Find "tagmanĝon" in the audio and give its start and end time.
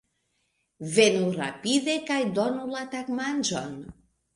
2.97-3.83